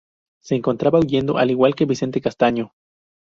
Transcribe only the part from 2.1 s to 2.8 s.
Castaño.